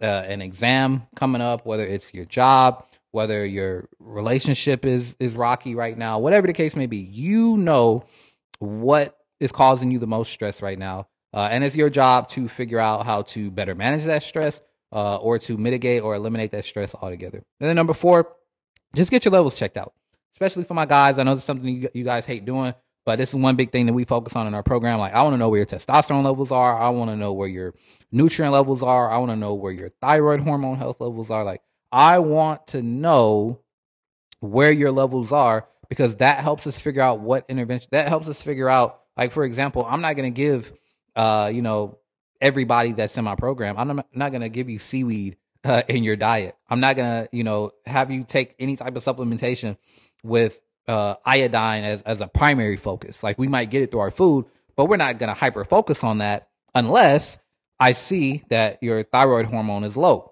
uh, 0.00 0.06
an 0.06 0.40
exam 0.40 1.02
coming 1.14 1.42
up, 1.42 1.66
whether 1.66 1.84
it's 1.84 2.14
your 2.14 2.24
job, 2.24 2.86
whether 3.12 3.46
your 3.46 3.88
relationship 4.00 4.84
is 4.84 5.16
is 5.20 5.36
rocky 5.36 5.74
right 5.74 5.96
now, 5.96 6.18
whatever 6.18 6.46
the 6.46 6.52
case 6.52 6.74
may 6.74 6.86
be, 6.86 6.98
you 6.98 7.56
know 7.56 8.04
what 8.58 9.16
is 9.38 9.52
causing 9.52 9.90
you 9.90 9.98
the 9.98 10.06
most 10.06 10.32
stress 10.32 10.60
right 10.60 10.78
now. 10.78 11.06
Uh, 11.34 11.48
and 11.50 11.64
it's 11.64 11.76
your 11.76 11.88
job 11.88 12.28
to 12.28 12.48
figure 12.48 12.78
out 12.78 13.06
how 13.06 13.22
to 13.22 13.50
better 13.50 13.74
manage 13.74 14.04
that 14.04 14.22
stress 14.22 14.60
uh, 14.92 15.16
or 15.16 15.38
to 15.38 15.56
mitigate 15.56 16.02
or 16.02 16.14
eliminate 16.14 16.50
that 16.50 16.64
stress 16.64 16.94
altogether. 16.94 17.38
And 17.60 17.68
then 17.68 17.76
number 17.76 17.94
four, 17.94 18.36
just 18.94 19.10
get 19.10 19.24
your 19.24 19.32
levels 19.32 19.56
checked 19.56 19.76
out, 19.76 19.94
especially 20.34 20.64
for 20.64 20.74
my 20.74 20.84
guys. 20.84 21.18
I 21.18 21.22
know 21.22 21.34
this 21.34 21.42
is 21.42 21.46
something 21.46 21.68
you, 21.68 21.88
you 21.94 22.04
guys 22.04 22.26
hate 22.26 22.44
doing, 22.44 22.74
but 23.06 23.16
this 23.16 23.30
is 23.30 23.34
one 23.34 23.56
big 23.56 23.72
thing 23.72 23.86
that 23.86 23.94
we 23.94 24.04
focus 24.04 24.36
on 24.36 24.46
in 24.46 24.54
our 24.54 24.62
program. 24.62 24.98
Like, 24.98 25.14
I 25.14 25.22
want 25.22 25.32
to 25.32 25.38
know 25.38 25.48
where 25.48 25.58
your 25.58 25.66
testosterone 25.66 26.24
levels 26.24 26.52
are. 26.52 26.78
I 26.78 26.90
want 26.90 27.10
to 27.10 27.16
know 27.16 27.32
where 27.32 27.48
your 27.48 27.74
nutrient 28.10 28.52
levels 28.52 28.82
are. 28.82 29.10
I 29.10 29.16
want 29.16 29.30
to 29.30 29.36
know 29.36 29.54
where 29.54 29.72
your 29.72 29.90
thyroid 30.02 30.40
hormone 30.40 30.76
health 30.76 31.00
levels 31.00 31.30
are. 31.30 31.44
Like, 31.44 31.62
I 31.92 32.18
want 32.18 32.66
to 32.68 32.82
know 32.82 33.60
where 34.40 34.72
your 34.72 34.90
levels 34.90 35.30
are 35.30 35.68
because 35.88 36.16
that 36.16 36.38
helps 36.38 36.66
us 36.66 36.80
figure 36.80 37.02
out 37.02 37.20
what 37.20 37.44
intervention 37.48 37.88
that 37.92 38.08
helps 38.08 38.28
us 38.28 38.40
figure 38.40 38.68
out 38.68 39.02
like 39.16 39.30
for 39.30 39.44
example 39.44 39.86
i'm 39.88 40.00
not 40.00 40.16
going 40.16 40.34
to 40.34 40.36
give 40.36 40.72
uh 41.14 41.48
you 41.54 41.62
know 41.62 41.96
everybody 42.40 42.90
that's 42.90 43.16
in 43.16 43.24
my 43.24 43.36
program 43.36 43.76
i'm 43.78 44.02
not, 44.12 44.30
going 44.32 44.40
to 44.40 44.48
give 44.48 44.68
you 44.68 44.80
seaweed 44.80 45.36
uh, 45.64 45.82
in 45.86 46.02
your 46.02 46.16
diet. 46.16 46.56
I'm 46.68 46.80
not 46.80 46.96
going 46.96 47.22
to 47.24 47.28
you 47.30 47.44
know 47.44 47.70
have 47.86 48.10
you 48.10 48.24
take 48.24 48.56
any 48.58 48.74
type 48.74 48.96
of 48.96 49.04
supplementation 49.04 49.76
with 50.24 50.60
uh 50.88 51.14
iodine 51.24 51.84
as, 51.84 52.02
as 52.02 52.20
a 52.20 52.26
primary 52.26 52.76
focus. 52.76 53.22
Like 53.22 53.38
we 53.38 53.46
might 53.46 53.70
get 53.70 53.82
it 53.82 53.92
through 53.92 54.00
our 54.00 54.10
food 54.10 54.46
but 54.76 54.86
we're 54.86 54.96
not 54.96 55.18
going 55.18 55.28
to 55.28 55.34
hyper 55.34 55.64
focus 55.64 56.02
on 56.02 56.18
that 56.18 56.48
unless 56.74 57.38
i 57.78 57.92
see 57.92 58.44
that 58.48 58.82
your 58.82 59.02
thyroid 59.02 59.46
hormone 59.46 59.84
is 59.84 59.96
low 59.96 60.31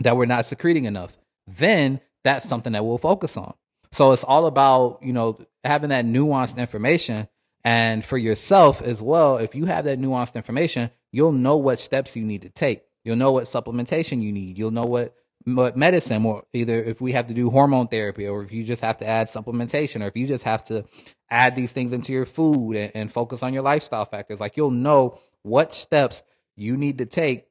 that 0.00 0.16
we're 0.16 0.26
not 0.26 0.46
secreting 0.46 0.84
enough, 0.84 1.16
then 1.46 2.00
that's 2.22 2.48
something 2.48 2.72
that 2.72 2.84
we'll 2.84 2.98
focus 2.98 3.36
on. 3.36 3.54
So 3.92 4.12
it's 4.12 4.24
all 4.24 4.46
about, 4.46 4.98
you 5.02 5.12
know, 5.12 5.38
having 5.62 5.90
that 5.90 6.04
nuanced 6.04 6.56
information. 6.56 7.28
And 7.62 8.04
for 8.04 8.18
yourself 8.18 8.82
as 8.82 9.00
well, 9.00 9.38
if 9.38 9.54
you 9.54 9.66
have 9.66 9.84
that 9.84 9.98
nuanced 9.98 10.34
information, 10.34 10.90
you'll 11.12 11.32
know 11.32 11.56
what 11.56 11.80
steps 11.80 12.16
you 12.16 12.24
need 12.24 12.42
to 12.42 12.50
take. 12.50 12.82
You'll 13.04 13.16
know 13.16 13.32
what 13.32 13.44
supplementation 13.44 14.22
you 14.22 14.32
need. 14.32 14.58
You'll 14.58 14.70
know 14.70 14.84
what, 14.84 15.14
what 15.44 15.76
medicine, 15.76 16.24
or 16.24 16.44
either 16.52 16.82
if 16.82 17.00
we 17.00 17.12
have 17.12 17.28
to 17.28 17.34
do 17.34 17.50
hormone 17.50 17.88
therapy, 17.88 18.26
or 18.26 18.42
if 18.42 18.52
you 18.52 18.64
just 18.64 18.82
have 18.82 18.98
to 18.98 19.06
add 19.06 19.28
supplementation, 19.28 20.02
or 20.02 20.08
if 20.08 20.16
you 20.16 20.26
just 20.26 20.44
have 20.44 20.64
to 20.64 20.84
add 21.30 21.54
these 21.54 21.72
things 21.72 21.92
into 21.92 22.12
your 22.12 22.26
food 22.26 22.76
and, 22.76 22.92
and 22.94 23.12
focus 23.12 23.42
on 23.42 23.54
your 23.54 23.62
lifestyle 23.62 24.04
factors. 24.04 24.40
Like 24.40 24.56
you'll 24.56 24.70
know 24.70 25.20
what 25.42 25.72
steps 25.72 26.22
you 26.56 26.76
need 26.76 26.98
to 26.98 27.06
take 27.06 27.46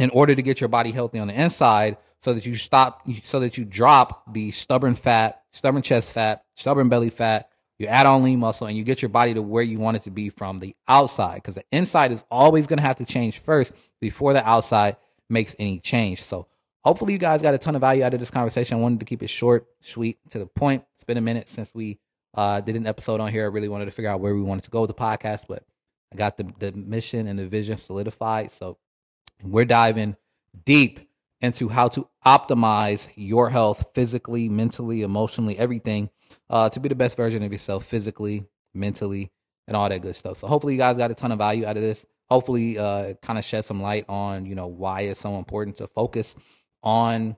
in 0.00 0.10
order 0.10 0.34
to 0.34 0.42
get 0.42 0.60
your 0.60 0.68
body 0.68 0.90
healthy 0.90 1.20
on 1.20 1.28
the 1.28 1.40
inside 1.40 1.96
so 2.20 2.34
that 2.34 2.44
you 2.44 2.56
stop 2.56 3.08
so 3.22 3.38
that 3.38 3.56
you 3.56 3.64
drop 3.64 4.32
the 4.32 4.50
stubborn 4.50 4.96
fat 4.96 5.42
stubborn 5.52 5.82
chest 5.82 6.12
fat 6.12 6.44
stubborn 6.56 6.88
belly 6.88 7.10
fat 7.10 7.50
you 7.80 7.86
add 7.86 8.04
on 8.04 8.22
lean 8.22 8.40
muscle 8.40 8.66
and 8.66 8.76
you 8.76 8.84
get 8.84 9.00
your 9.00 9.08
body 9.08 9.32
to 9.32 9.40
where 9.40 9.62
you 9.62 9.78
want 9.78 9.96
it 9.96 10.02
to 10.02 10.10
be 10.10 10.28
from 10.28 10.58
the 10.58 10.76
outside. 10.86 11.36
Because 11.36 11.54
the 11.54 11.64
inside 11.72 12.12
is 12.12 12.22
always 12.30 12.66
going 12.66 12.76
to 12.76 12.82
have 12.82 12.96
to 12.96 13.06
change 13.06 13.38
first 13.38 13.72
before 14.02 14.34
the 14.34 14.46
outside 14.46 14.98
makes 15.30 15.56
any 15.58 15.78
change. 15.78 16.22
So 16.22 16.46
hopefully 16.84 17.14
you 17.14 17.18
guys 17.18 17.40
got 17.40 17.54
a 17.54 17.58
ton 17.58 17.74
of 17.74 17.80
value 17.80 18.04
out 18.04 18.12
of 18.12 18.20
this 18.20 18.30
conversation. 18.30 18.76
I 18.76 18.80
wanted 18.82 19.00
to 19.00 19.06
keep 19.06 19.22
it 19.22 19.28
short 19.28 19.66
sweet 19.80 20.18
to 20.28 20.38
the 20.38 20.44
point. 20.44 20.84
It's 20.94 21.04
been 21.04 21.16
a 21.16 21.22
minute 21.22 21.48
since 21.48 21.74
we 21.74 21.98
uh, 22.34 22.60
did 22.60 22.76
an 22.76 22.86
episode 22.86 23.18
on 23.18 23.30
here. 23.30 23.44
I 23.44 23.46
really 23.46 23.70
wanted 23.70 23.86
to 23.86 23.92
figure 23.92 24.10
out 24.10 24.20
where 24.20 24.34
we 24.34 24.42
wanted 24.42 24.64
to 24.64 24.70
go 24.70 24.82
with 24.82 24.88
the 24.88 24.94
podcast 24.94 25.46
but 25.48 25.64
i 26.12 26.16
got 26.16 26.36
the, 26.36 26.52
the 26.58 26.72
mission 26.72 27.26
and 27.26 27.38
the 27.38 27.46
vision 27.46 27.78
solidified. 27.78 28.50
So 28.50 28.76
we're 29.42 29.64
diving 29.64 30.16
deep 30.64 31.00
into 31.40 31.68
how 31.68 31.88
to 31.88 32.08
optimize 32.24 33.08
your 33.14 33.50
health 33.50 33.90
physically, 33.94 34.48
mentally, 34.48 35.02
emotionally, 35.02 35.58
everything 35.58 36.10
uh, 36.48 36.68
to 36.68 36.80
be 36.80 36.88
the 36.88 36.94
best 36.94 37.16
version 37.16 37.42
of 37.42 37.52
yourself 37.52 37.84
physically, 37.84 38.44
mentally, 38.74 39.30
and 39.66 39.76
all 39.76 39.88
that 39.88 40.02
good 40.02 40.16
stuff. 40.16 40.38
So 40.38 40.46
hopefully 40.46 40.74
you 40.74 40.78
guys 40.78 40.96
got 40.96 41.10
a 41.10 41.14
ton 41.14 41.32
of 41.32 41.38
value 41.38 41.64
out 41.64 41.76
of 41.76 41.82
this. 41.82 42.04
Hopefully, 42.28 42.78
uh, 42.78 43.14
kind 43.22 43.38
of 43.38 43.44
shed 43.44 43.64
some 43.64 43.82
light 43.82 44.04
on 44.08 44.46
you 44.46 44.54
know 44.54 44.66
why 44.66 45.02
it's 45.02 45.20
so 45.20 45.36
important 45.36 45.76
to 45.76 45.86
focus 45.88 46.36
on 46.82 47.36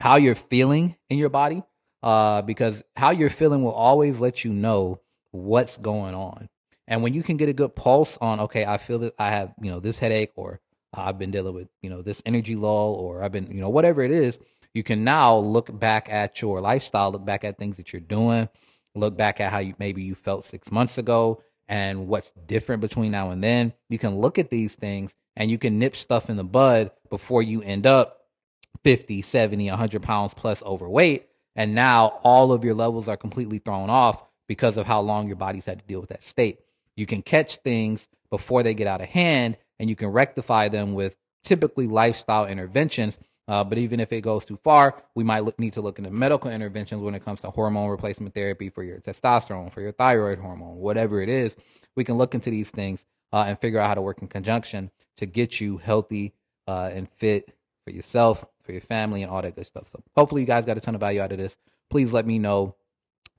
how 0.00 0.16
you're 0.16 0.34
feeling 0.34 0.96
in 1.08 1.18
your 1.18 1.30
body, 1.30 1.62
uh, 2.02 2.42
because 2.42 2.82
how 2.96 3.10
you're 3.10 3.30
feeling 3.30 3.62
will 3.62 3.72
always 3.72 4.20
let 4.20 4.44
you 4.44 4.52
know 4.52 5.00
what's 5.30 5.78
going 5.78 6.14
on. 6.14 6.48
And 6.86 7.02
when 7.02 7.14
you 7.14 7.22
can 7.22 7.36
get 7.36 7.48
a 7.48 7.52
good 7.52 7.76
pulse 7.76 8.18
on, 8.20 8.40
okay, 8.40 8.64
I 8.64 8.76
feel 8.76 8.98
that 9.00 9.14
I 9.18 9.30
have 9.30 9.54
you 9.62 9.70
know 9.70 9.80
this 9.80 10.00
headache 10.00 10.32
or 10.36 10.60
I've 10.92 11.18
been 11.18 11.30
dealing 11.30 11.54
with, 11.54 11.68
you 11.82 11.90
know, 11.90 12.02
this 12.02 12.22
energy 12.26 12.56
lull 12.56 12.94
or 12.94 13.22
I've 13.22 13.32
been, 13.32 13.50
you 13.50 13.60
know, 13.60 13.68
whatever 13.68 14.02
it 14.02 14.10
is, 14.10 14.38
you 14.74 14.82
can 14.82 15.04
now 15.04 15.36
look 15.36 15.78
back 15.78 16.08
at 16.10 16.40
your 16.42 16.60
lifestyle, 16.60 17.12
look 17.12 17.24
back 17.24 17.44
at 17.44 17.58
things 17.58 17.76
that 17.76 17.92
you're 17.92 18.00
doing, 18.00 18.48
look 18.94 19.16
back 19.16 19.40
at 19.40 19.52
how 19.52 19.58
you 19.58 19.74
maybe 19.78 20.02
you 20.02 20.14
felt 20.14 20.44
six 20.44 20.70
months 20.70 20.98
ago 20.98 21.42
and 21.68 22.08
what's 22.08 22.32
different 22.46 22.80
between 22.80 23.12
now 23.12 23.30
and 23.30 23.42
then. 23.42 23.72
You 23.88 23.98
can 23.98 24.18
look 24.18 24.38
at 24.38 24.50
these 24.50 24.74
things 24.74 25.14
and 25.36 25.50
you 25.50 25.58
can 25.58 25.78
nip 25.78 25.94
stuff 25.94 26.28
in 26.28 26.36
the 26.36 26.44
bud 26.44 26.90
before 27.08 27.42
you 27.42 27.62
end 27.62 27.86
up 27.86 28.26
50, 28.82 29.22
70, 29.22 29.68
100 29.68 30.02
pounds 30.02 30.34
plus 30.34 30.62
overweight. 30.62 31.26
And 31.56 31.74
now 31.74 32.18
all 32.22 32.52
of 32.52 32.64
your 32.64 32.74
levels 32.74 33.08
are 33.08 33.16
completely 33.16 33.58
thrown 33.58 33.90
off 33.90 34.22
because 34.48 34.76
of 34.76 34.86
how 34.86 35.00
long 35.00 35.26
your 35.26 35.36
body's 35.36 35.66
had 35.66 35.80
to 35.80 35.86
deal 35.86 36.00
with 36.00 36.10
that 36.10 36.22
state. 36.22 36.60
You 36.96 37.06
can 37.06 37.22
catch 37.22 37.56
things 37.56 38.08
before 38.30 38.62
they 38.62 38.74
get 38.74 38.86
out 38.86 39.00
of 39.00 39.08
hand 39.08 39.56
and 39.80 39.90
you 39.90 39.96
can 39.96 40.08
rectify 40.08 40.68
them 40.68 40.94
with 40.94 41.16
typically 41.42 41.88
lifestyle 41.88 42.46
interventions. 42.46 43.18
Uh, 43.48 43.64
but 43.64 43.78
even 43.78 43.98
if 43.98 44.12
it 44.12 44.20
goes 44.20 44.44
too 44.44 44.56
far, 44.62 45.02
we 45.16 45.24
might 45.24 45.42
look, 45.42 45.58
need 45.58 45.72
to 45.72 45.80
look 45.80 45.98
into 45.98 46.10
medical 46.10 46.50
interventions 46.50 47.00
when 47.02 47.16
it 47.16 47.24
comes 47.24 47.40
to 47.40 47.50
hormone 47.50 47.88
replacement 47.88 48.32
therapy 48.32 48.68
for 48.68 48.84
your 48.84 49.00
testosterone, 49.00 49.72
for 49.72 49.80
your 49.80 49.90
thyroid 49.90 50.38
hormone, 50.38 50.76
whatever 50.76 51.20
it 51.20 51.28
is. 51.28 51.56
We 51.96 52.04
can 52.04 52.16
look 52.16 52.34
into 52.34 52.50
these 52.50 52.70
things 52.70 53.04
uh, 53.32 53.44
and 53.48 53.58
figure 53.58 53.80
out 53.80 53.88
how 53.88 53.94
to 53.94 54.02
work 54.02 54.22
in 54.22 54.28
conjunction 54.28 54.92
to 55.16 55.26
get 55.26 55.60
you 55.60 55.78
healthy 55.78 56.34
uh, 56.68 56.90
and 56.92 57.10
fit 57.10 57.56
for 57.84 57.90
yourself, 57.90 58.44
for 58.62 58.72
your 58.72 58.82
family, 58.82 59.22
and 59.22 59.32
all 59.32 59.42
that 59.42 59.56
good 59.56 59.66
stuff. 59.66 59.88
So 59.88 60.00
hopefully, 60.14 60.42
you 60.42 60.46
guys 60.46 60.64
got 60.66 60.76
a 60.76 60.80
ton 60.80 60.94
of 60.94 61.00
value 61.00 61.20
out 61.20 61.32
of 61.32 61.38
this. 61.38 61.56
Please 61.88 62.12
let 62.12 62.26
me 62.26 62.38
know 62.38 62.76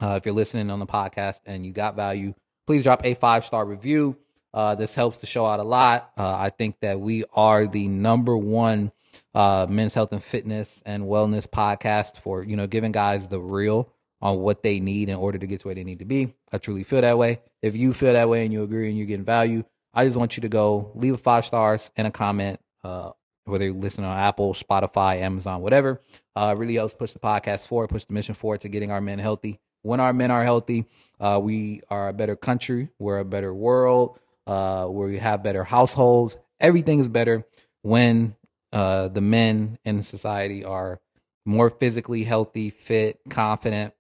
uh, 0.02 0.16
if 0.18 0.26
you're 0.26 0.36
listening 0.36 0.70
on 0.72 0.80
the 0.80 0.86
podcast 0.88 1.40
and 1.46 1.66
you 1.66 1.72
got 1.72 1.96
value. 1.96 2.34
Please 2.68 2.84
drop 2.84 3.06
a 3.06 3.14
five 3.14 3.46
star 3.46 3.66
review. 3.66 4.18
Uh, 4.54 4.76
this 4.76 4.96
helps 4.96 5.20
the 5.20 5.28
show 5.28 5.46
out 5.46 5.60
a 5.60 5.64
lot. 5.64 6.12
Uh, 6.18 6.36
I 6.36 6.50
think 6.50 6.80
that 6.82 7.00
we 7.00 7.24
are 7.34 7.68
the 7.68 7.88
number 7.88 8.36
one 8.36 8.92
uh, 9.34 9.66
men's 9.70 9.94
health 9.94 10.12
and 10.12 10.24
fitness 10.24 10.82
and 10.86 11.04
wellness 11.04 11.48
podcast 11.48 12.18
for 12.18 12.44
you 12.44 12.56
know 12.56 12.68
giving 12.68 12.92
guys 12.92 13.28
the 13.28 13.40
real 13.40 13.90
on 14.22 14.40
what 14.40 14.62
they 14.64 14.80
need 14.80 15.10
in 15.10 15.16
order 15.16 15.38
to 15.38 15.48
get 15.48 15.62
to 15.62 15.68
where 15.68 15.76
they 15.76 15.84
need 15.84 16.00
to 16.00 16.06
be. 16.06 16.36
I 16.52 16.58
truly 16.58 16.84
feel 16.84 17.02
that 17.02 17.18
way. 17.18 17.42
If 17.62 17.76
you 17.76 17.94
feel 17.94 18.14
that 18.14 18.30
way 18.30 18.44
and 18.44 18.54
you 18.54 18.64
agree 18.64 18.88
and 18.88 18.98
you're 18.98 19.08
getting 19.08 19.26
value, 19.26 19.64
I 19.94 20.06
just 20.06 20.18
want 20.18 20.38
you 20.38 20.42
to 20.42 20.50
go 20.50 20.92
leave 20.94 21.14
a 21.14 21.18
five 21.18 21.46
stars 21.46 21.90
and 21.98 22.08
a 22.08 22.12
comment. 22.12 22.60
Uh, 22.84 23.12
whether 23.46 23.66
you 23.66 23.74
listen 23.74 24.04
on 24.04 24.18
Apple, 24.18 24.54
Spotify, 24.54 25.20
Amazon, 25.20 25.62
whatever, 25.62 26.02
uh, 26.36 26.56
really 26.58 26.76
helps 26.76 26.94
push 26.94 27.12
the 27.12 27.20
podcast 27.20 27.66
forward, 27.66 27.90
push 27.90 28.06
the 28.06 28.14
mission 28.14 28.36
forward 28.36 28.62
to 28.62 28.70
getting 28.70 28.92
our 28.92 29.02
men 29.02 29.18
healthy. 29.18 29.60
When 29.82 30.00
our 30.00 30.14
men 30.14 30.30
are 30.30 30.44
healthy, 30.44 30.86
uh, 31.20 31.40
we 31.42 31.82
are 31.90 32.08
a 32.08 32.14
better 32.14 32.36
country. 32.36 32.90
We're 33.00 33.18
a 33.18 33.26
better 33.26 33.54
world 33.54 34.20
uh, 34.48 34.86
where 34.86 35.10
you 35.10 35.20
have 35.20 35.44
better 35.44 35.64
households. 35.64 36.38
Everything 36.60 37.00
is 37.00 37.08
better 37.08 37.46
when 37.82 38.36
uh, 38.72 39.08
the 39.08 39.22
men 39.22 39.78
in 39.84 40.04
society 40.04 40.64
are 40.64 41.00
more 41.46 41.70
physically 41.70 42.24
healthy, 42.24 42.70
fit, 42.70 43.20
confident. 43.30 43.94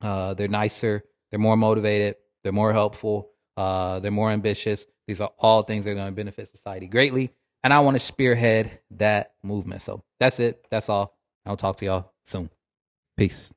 Uh, 0.00 0.34
they're 0.34 0.48
nicer. 0.48 1.04
They're 1.30 1.38
more 1.38 1.56
motivated. 1.56 2.16
They're 2.42 2.52
more 2.52 2.72
helpful. 2.72 3.30
Uh, 3.56 4.00
they're 4.00 4.10
more 4.10 4.30
ambitious. 4.30 4.86
These 5.06 5.20
are 5.20 5.32
all 5.38 5.62
things 5.62 5.84
that 5.84 5.92
are 5.92 5.94
going 5.94 6.06
to 6.08 6.12
benefit 6.12 6.48
society 6.48 6.86
greatly. 6.86 7.30
And 7.64 7.72
I 7.72 7.80
want 7.80 7.94
to 7.94 8.00
spearhead 8.00 8.80
that 8.92 9.34
movement. 9.42 9.82
So 9.82 10.02
that's 10.18 10.40
it. 10.40 10.66
That's 10.70 10.88
all. 10.88 11.16
I'll 11.46 11.56
talk 11.56 11.76
to 11.76 11.84
y'all 11.84 12.12
soon. 12.24 12.50
Peace. 13.16 13.52